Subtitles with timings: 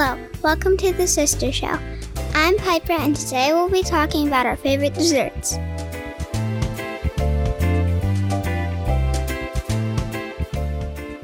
[0.00, 1.76] Hello, welcome to the Sister Show.
[2.32, 5.56] I'm Piper, and today we'll be talking about our favorite desserts.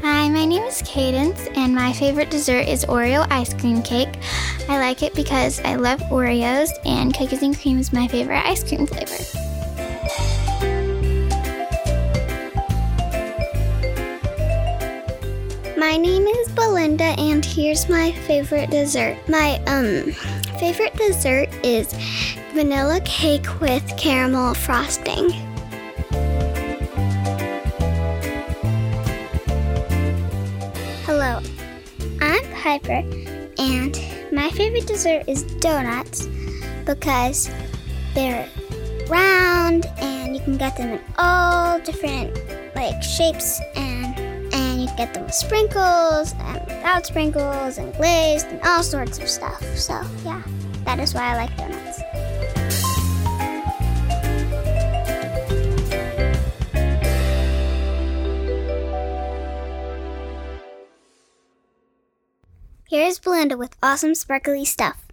[0.00, 4.08] Hi, my name is Cadence, and my favorite dessert is Oreo ice cream cake.
[4.70, 8.64] I like it because I love Oreos, and cookies and cream is my favorite ice
[8.64, 9.22] cream flavor.
[15.82, 19.18] My name is Belinda, and here's my favorite dessert.
[19.28, 20.12] My um
[20.60, 21.92] favorite dessert is
[22.54, 25.30] vanilla cake with caramel frosting.
[31.02, 31.40] Hello,
[32.20, 33.02] I'm Piper,
[33.58, 36.28] and my favorite dessert is donuts
[36.84, 37.50] because
[38.14, 38.48] they're
[39.08, 42.38] round and you can get them in all different
[42.76, 44.11] like shapes and
[44.96, 49.62] get them with sprinkles and without sprinkles and glazed and all sorts of stuff.
[49.76, 50.42] So yeah,
[50.84, 52.00] that is why I like donuts.
[62.88, 65.06] Here's Belinda with awesome sparkly stuff.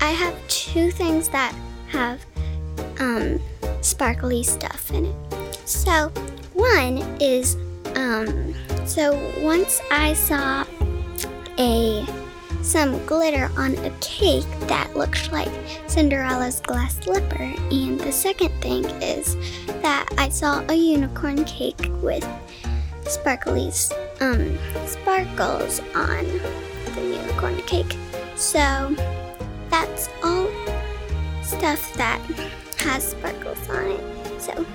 [0.00, 1.54] I have two things that
[1.90, 2.20] have
[2.98, 3.40] um,
[3.82, 5.14] sparkly stuff in it.
[5.64, 6.12] So,
[6.72, 7.56] one is
[7.94, 8.54] um,
[8.86, 10.64] so once I saw
[11.58, 12.06] a
[12.62, 15.52] some glitter on a cake that looked like
[15.86, 19.36] Cinderella's glass slipper, and the second thing is
[19.82, 22.26] that I saw a unicorn cake with
[23.02, 23.92] sparklies
[24.22, 26.24] um sparkles on
[26.94, 27.96] the unicorn cake.
[28.36, 28.96] So
[29.68, 30.48] that's all
[31.42, 32.20] stuff that
[32.78, 34.40] has sparkles on it.
[34.40, 34.66] So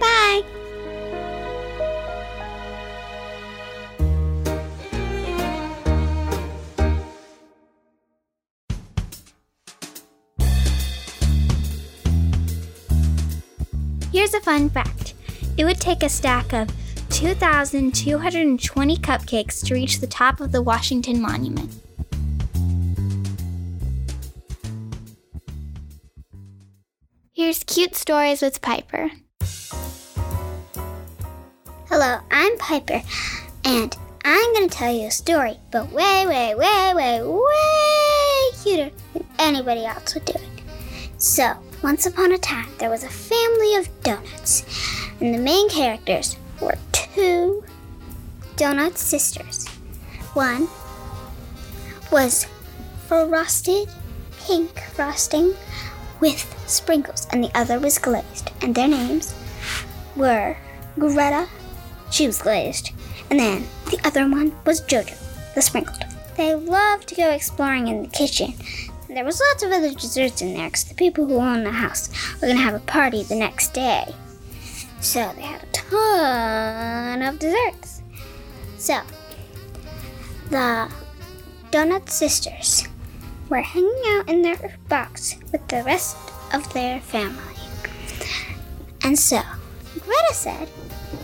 [0.00, 0.59] bye.
[14.12, 15.14] Here's a fun fact.
[15.56, 16.68] It would take a stack of
[17.10, 21.72] 2,220 cupcakes to reach the top of the Washington Monument.
[27.32, 29.12] Here's Cute Stories with Piper.
[31.88, 33.02] Hello, I'm Piper,
[33.64, 38.90] and I'm going to tell you a story, but way, way, way, way, way cuter
[39.12, 40.62] than anybody else would do it.
[41.18, 44.64] So, once upon a time, there was a family of donuts,
[45.20, 47.64] and the main characters were two
[48.56, 49.66] donut sisters.
[50.34, 50.68] One
[52.12, 52.46] was
[53.06, 53.88] frosted
[54.46, 55.54] pink frosting
[56.20, 58.50] with sprinkles, and the other was glazed.
[58.60, 59.34] And their names
[60.16, 60.56] were
[60.98, 61.48] Greta,
[62.10, 62.90] she was glazed,
[63.30, 65.16] and then the other one was Jojo,
[65.54, 66.04] the sprinkled.
[66.36, 68.54] They loved to go exploring in the kitchen.
[69.12, 72.10] There was lots of other desserts in there because the people who owned the house
[72.34, 74.14] were going to have a party the next day.
[75.00, 78.02] So they had a ton of desserts.
[78.78, 79.00] So
[80.50, 80.88] the
[81.72, 82.86] Donut Sisters
[83.48, 86.16] were hanging out in their box with the rest
[86.54, 87.56] of their family.
[89.02, 89.40] And so
[89.94, 90.68] Greta said,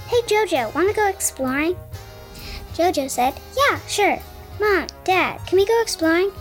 [0.09, 1.77] Hey Jojo, want to go exploring?
[2.75, 4.19] Jojo said, Yeah, sure.
[4.59, 6.33] Mom, Dad, can we go exploring?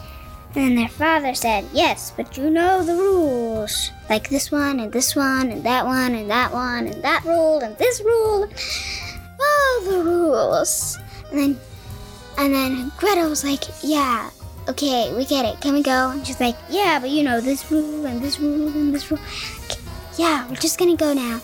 [0.58, 3.92] And their father said, Yes, but you know the rules.
[4.10, 7.60] Like this one, and this one, and that one, and that one, and that rule,
[7.60, 8.50] and this rule.
[9.42, 10.98] All the rules.
[11.30, 11.60] And then,
[12.38, 14.30] and then Greta was like, Yeah,
[14.70, 15.60] okay, we get it.
[15.60, 16.12] Can we go?
[16.12, 19.20] And she's like, Yeah, but you know this rule, and this rule, and this rule.
[20.18, 21.42] Yeah, we're just gonna go now.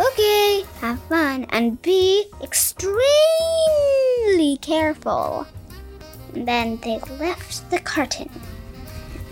[0.00, 2.96] Okay, have fun, and be extremely
[4.62, 5.46] careful.
[6.34, 8.30] And then they left the carton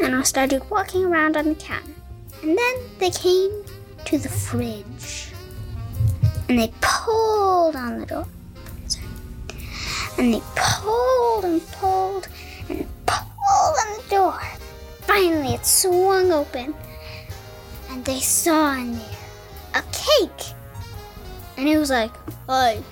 [0.03, 1.95] and I started walking around on the counter.
[2.43, 3.65] And then they came
[4.05, 5.29] to the fridge
[6.49, 8.27] and they pulled on the door.
[8.89, 9.07] Sorry.
[10.19, 12.29] And they pulled and pulled
[12.69, 14.41] and pulled on the door.
[15.03, 16.75] Finally, it swung open
[17.91, 19.19] and they saw in there
[19.75, 20.53] a cake.
[21.57, 22.11] And it was like,
[22.49, 22.83] Hi,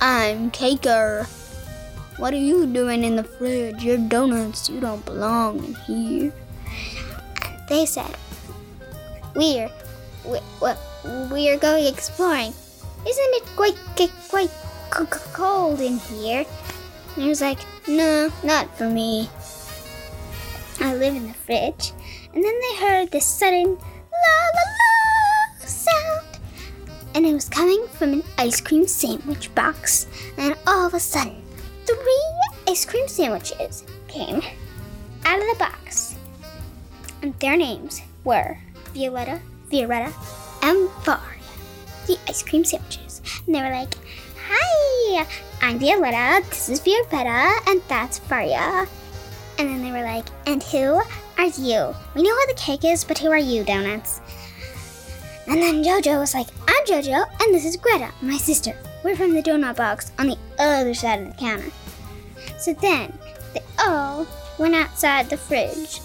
[0.00, 1.26] I'm Caker.
[2.18, 3.84] What are you doing in the fridge?
[3.84, 4.68] You're donuts.
[4.68, 6.32] You don't belong in here.
[7.68, 8.14] They said,
[9.34, 9.70] We're,
[10.24, 12.52] we, we- we're going exploring.
[13.06, 13.76] Isn't it quite,
[14.28, 14.50] quite,
[15.32, 16.44] cold in here?
[17.14, 17.58] And he was like,
[17.88, 19.28] No, not for me.
[20.80, 21.92] I live in the fridge.
[22.34, 24.64] And then they heard this sudden la la
[25.60, 26.38] la sound.
[27.14, 30.06] And it was coming from an ice cream sandwich box.
[30.36, 31.42] And all of a sudden,
[31.86, 32.24] three
[32.68, 34.42] ice cream sandwiches came
[35.24, 36.05] out of the box.
[37.26, 38.56] And their names were
[38.94, 40.14] Violetta, Violetta,
[40.62, 41.20] and Varia,
[42.06, 43.20] the ice cream sandwiches.
[43.44, 43.96] And they were like,
[44.48, 45.26] Hi,
[45.60, 48.86] I'm Violetta, this is Violetta, and that's Varia.
[49.58, 51.02] And then they were like, And who
[51.36, 51.96] are you?
[52.14, 54.20] We know what the cake is, but who are you, donuts?
[55.48, 58.78] And then Jojo was like, I'm Jojo, and this is Greta, my sister.
[59.02, 61.72] We're from the donut box on the other side of the counter.
[62.56, 63.18] So then
[63.52, 64.28] they all
[64.60, 66.00] went outside the fridge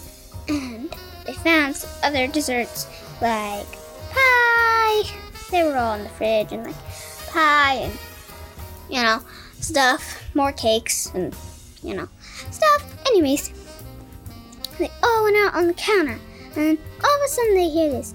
[0.48, 0.94] and
[1.44, 2.88] found other desserts
[3.22, 3.68] like
[4.12, 5.04] pie.
[5.52, 6.76] They were all in the fridge and like
[7.30, 7.98] pie and
[8.90, 9.22] you know
[9.60, 11.36] stuff, more cakes and
[11.84, 12.08] you know
[12.52, 13.08] stuff.
[13.08, 13.52] Anyways,
[14.78, 16.20] they all went out on the counter
[16.56, 18.14] and all of a sudden they hear this.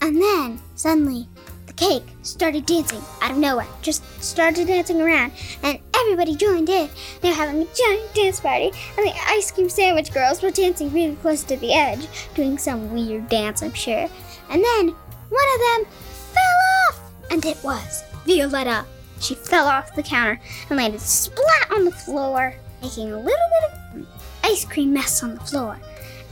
[0.00, 1.28] And then suddenly
[1.66, 3.66] the cake started dancing out of nowhere.
[3.82, 5.32] Just started dancing around,
[5.62, 6.88] and everybody joined in.
[7.20, 10.92] They were having a giant dance party, and the ice cream sandwich girls were dancing
[10.92, 14.08] really close to the edge, doing some weird dance, I'm sure.
[14.50, 14.88] And then
[15.28, 15.92] one of them
[16.32, 18.84] fell off, and it was Violetta.
[19.20, 24.00] She fell off the counter and landed splat on the floor, making a little bit
[24.00, 24.06] of
[24.42, 25.78] ice cream mess on the floor.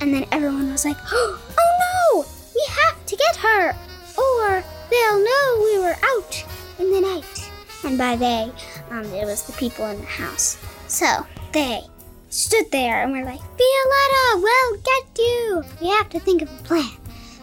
[0.00, 2.24] And then everyone was like, oh no,
[2.54, 3.76] we have to get her,
[4.18, 6.44] or they'll know we were out
[6.78, 7.50] in the night.
[7.84, 8.52] And by they,
[8.90, 10.58] um, it was the people in the house.
[10.86, 11.82] So they
[12.28, 15.64] stood there and were like, Violetta, we'll get you.
[15.80, 16.90] We have to think of a plan.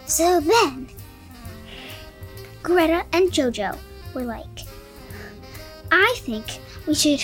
[0.06, 0.88] So then,
[2.64, 3.78] Greta and Jojo
[4.14, 4.46] were like,
[5.92, 6.46] I think
[6.88, 7.24] we should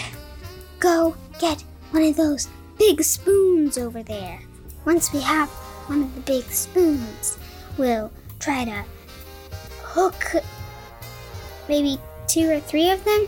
[0.79, 2.47] go get one of those
[2.77, 4.39] big spoons over there.
[4.85, 5.49] Once we have
[5.87, 7.37] one of the big spoons,
[7.77, 8.83] we'll try to
[9.95, 10.43] hook
[11.69, 11.97] maybe
[12.27, 13.27] two or three of them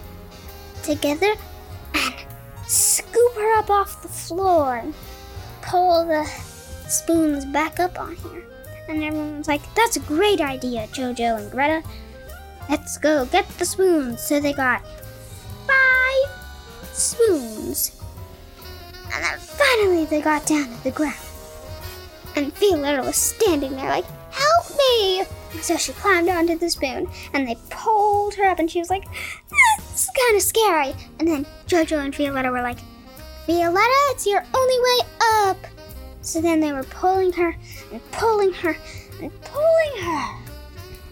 [0.84, 1.34] together
[1.94, 2.14] and
[2.68, 4.94] scoop her up off the floor and
[5.62, 6.26] pull the
[6.90, 8.44] spoons back up on here.
[8.90, 11.84] And everyone was like, that's a great idea, Jojo and Greta.
[12.70, 14.22] Let's go get the spoons.
[14.22, 14.86] So they got
[15.68, 18.00] five spoons.
[19.14, 21.16] And then finally they got down to the ground.
[22.36, 25.24] And Violetta was standing there like, help me!
[25.62, 29.06] So she climbed onto the spoon and they pulled her up and she was like,
[29.50, 30.94] this is kind of scary.
[31.20, 32.80] And then Jojo and Violetta were like,
[33.46, 35.58] Violetta, it's your only way up.
[36.22, 37.56] So then they were pulling her
[37.92, 38.76] and pulling her
[39.22, 40.36] and pulling her.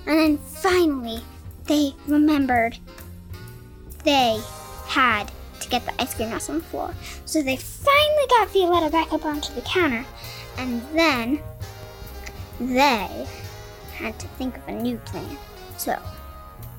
[0.07, 1.21] And then finally
[1.65, 2.77] they remembered
[4.03, 4.39] they
[4.85, 5.31] had
[5.61, 6.93] to get the ice cream mess on the floor.
[7.25, 10.05] So they finally got Violetta back up onto the counter.
[10.57, 11.39] And then
[12.59, 13.27] they
[13.95, 15.37] had to think of a new plan.
[15.77, 15.97] So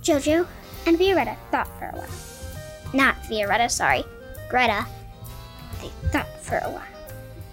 [0.02, 0.46] Jojo
[0.86, 2.94] and Violetta thought for a while.
[2.94, 4.04] Not Violetta, sorry.
[4.48, 4.86] Greta.
[5.80, 6.82] They thought for a while.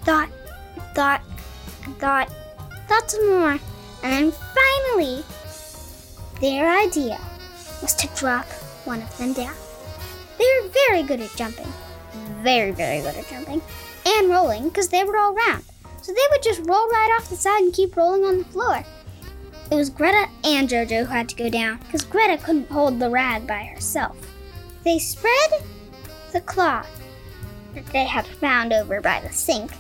[0.04, 0.30] Thought,
[0.94, 1.22] thought,
[2.00, 2.32] thought,
[2.88, 3.60] thought some more.
[4.04, 5.24] And then finally,
[6.42, 7.20] their idea
[7.82, 8.46] was to drop
[8.86, 9.56] one of them down.
[10.38, 11.72] They were very good at jumping.
[12.42, 13.62] Very, very good at jumping.
[14.06, 15.64] And rolling, because they were all round.
[16.02, 18.84] So they would just roll right off the side and keep rolling on the floor.
[19.74, 23.10] It was Greta and Jojo who had to go down, because Greta couldn't hold the
[23.10, 24.16] rag by herself.
[24.84, 25.50] They spread
[26.32, 26.88] the cloth
[27.74, 29.72] that they had found over by the sink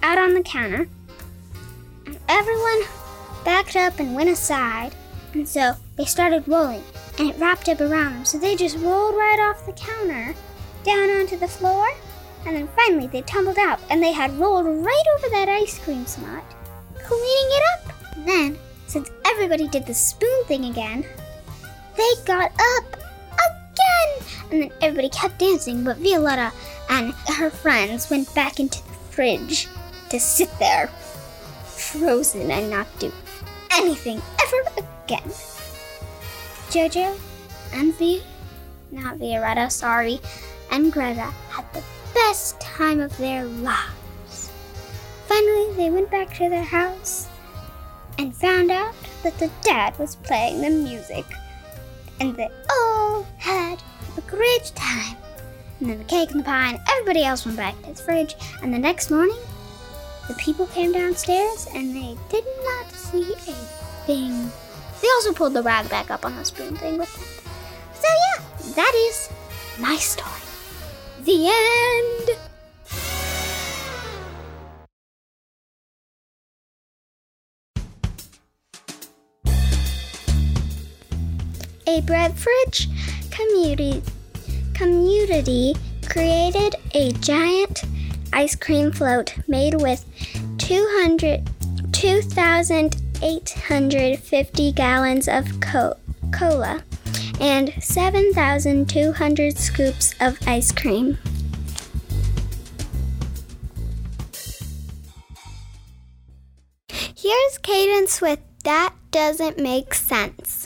[0.00, 0.88] out on the counter,
[2.06, 2.82] and everyone
[3.44, 4.94] backed up and went aside,
[5.34, 6.84] and so they started rolling,
[7.18, 10.36] and it wrapped up around them, so they just rolled right off the counter
[10.84, 11.88] down onto the floor,
[12.46, 16.06] and then finally they tumbled out, and they had rolled right over that ice cream
[16.06, 16.44] smut,
[16.94, 17.94] cleaning it up.
[18.24, 18.61] Then, since
[19.42, 21.04] everybody did the spoon thing again,
[21.96, 22.96] they got up
[23.32, 26.52] again, and then everybody kept dancing, but Violetta
[26.88, 29.66] and her friends went back into the fridge
[30.10, 30.86] to sit there,
[31.64, 33.10] frozen and not do
[33.72, 35.28] anything ever again.
[36.70, 37.18] Jojo
[37.72, 38.22] and Vi,
[38.92, 40.20] not Violetta, sorry,
[40.70, 41.82] and Greta had the
[42.14, 44.52] best time of their lives.
[45.26, 47.26] Finally, they went back to their house
[48.18, 51.24] and found out that the dad was playing the music,
[52.20, 53.82] and they all had
[54.16, 55.16] a great time.
[55.80, 58.36] And then the cake and the pie and everybody else went back to the fridge.
[58.62, 59.38] And the next morning,
[60.28, 63.54] the people came downstairs and they did not see a
[64.06, 64.50] thing.
[65.00, 67.24] They also pulled the rag back up on the spoon thing with them.
[67.94, 69.28] So yeah, that is
[69.80, 70.30] my story.
[71.24, 71.91] The end.
[81.92, 82.88] A Bedfridge
[83.30, 84.02] community,
[84.72, 85.74] community
[86.08, 87.84] created a giant
[88.32, 90.06] ice cream float made with
[90.56, 91.50] 200,
[91.92, 95.98] 2,850 gallons of co-
[96.32, 96.82] cola
[97.38, 101.18] and 7,200 scoops of ice cream.
[106.88, 110.61] Here's Cadence with That Doesn't Make Sense.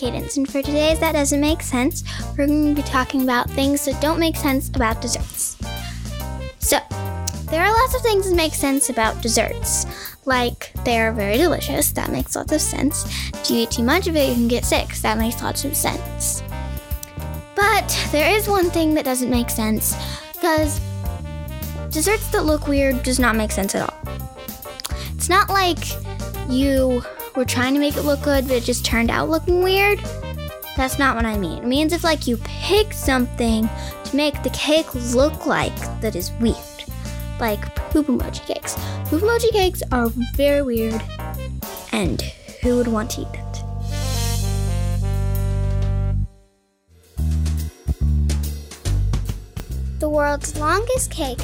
[0.00, 3.84] Cadence, and for today's That Doesn't Make Sense, we're going to be talking about things
[3.84, 5.58] that don't make sense about desserts.
[6.58, 6.78] So,
[7.50, 9.84] there are lots of things that make sense about desserts.
[10.24, 13.04] Like, they're very delicious, that makes lots of sense.
[13.34, 15.76] If you eat too much of it, you can get sick, that makes lots of
[15.76, 16.42] sense.
[17.54, 19.94] But there is one thing that doesn't make sense,
[20.32, 20.80] because
[21.90, 23.98] desserts that look weird does not make sense at all.
[25.14, 25.84] It's not like
[26.48, 27.04] you
[27.36, 30.00] were trying to make it look good, but it just turned out looking weird.
[30.76, 31.58] That's not what I mean.
[31.58, 33.68] It means if like you pick something
[34.04, 36.56] to make the cake look like that is weird.
[37.38, 38.74] Like poop emoji cakes.
[39.06, 41.02] Poop emoji cakes are very weird
[41.92, 42.22] and
[42.62, 43.50] who would want to eat it?
[49.98, 51.40] The world's longest cake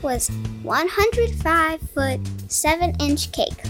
[0.00, 0.28] was
[0.62, 3.62] 105 foot 7 inch cake.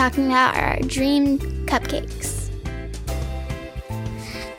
[0.00, 2.48] Talking about our dream cupcakes.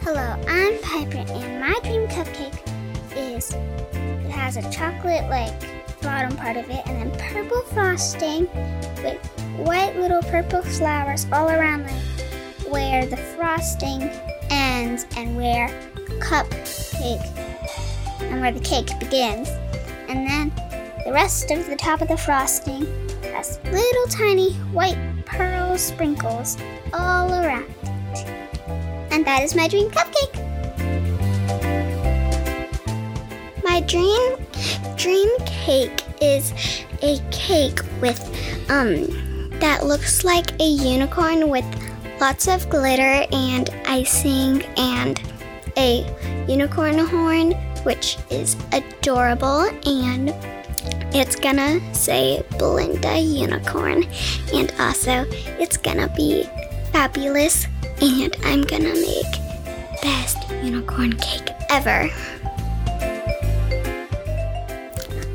[0.02, 2.62] Hello, I'm Piper, and my dream cupcake
[3.18, 3.52] is
[3.92, 5.60] it has a chocolate like
[6.04, 8.48] bottom part of it and then purple frosting
[9.04, 9.18] with
[9.58, 14.12] white little purple flowers all around like where the frosting
[14.52, 15.70] ends and where
[16.20, 17.26] cupcake
[18.20, 19.50] and where the cake begins.
[20.08, 20.52] And then
[21.04, 22.86] the rest of the top of the frosting
[23.24, 25.11] has little tiny white
[25.42, 26.56] pearl sprinkles
[26.94, 28.28] all around it.
[29.10, 30.38] And that is my dream cupcake.
[33.64, 34.38] My dream
[34.96, 36.54] dream cake is
[37.02, 38.20] a cake with
[38.70, 41.66] um that looks like a unicorn with
[42.20, 45.20] lots of glitter and icing and
[45.76, 46.06] a
[46.48, 50.30] unicorn horn which is adorable and
[51.13, 54.06] it's gonna say Belinda Unicorn
[54.53, 55.25] and also
[55.60, 56.44] it's gonna be
[56.91, 57.68] fabulous
[58.01, 59.32] and I'm gonna make
[60.01, 62.08] best unicorn cake ever.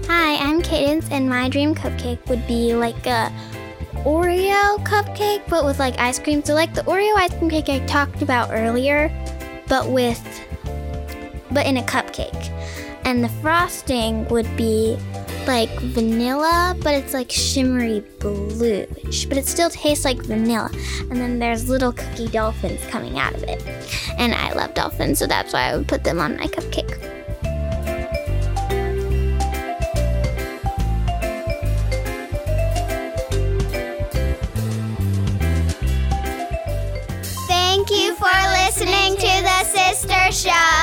[0.08, 3.30] Hi, I'm Cadence, and my dream cupcake would be like a
[4.04, 6.42] Oreo cupcake, but with like ice cream.
[6.42, 9.10] So like the Oreo ice cream cake I talked about earlier,
[9.68, 10.22] but with
[11.50, 12.52] but in a cupcake.
[13.04, 14.98] And the frosting would be
[15.46, 20.70] like vanilla, but it's like shimmery bluish, but it still tastes like vanilla.
[21.10, 23.62] And then there's little cookie dolphins coming out of it.
[24.18, 26.98] And I love dolphins, so that's why I would put them on my cupcake.
[37.46, 38.26] Thank you for
[38.64, 40.75] listening to the Sister Show.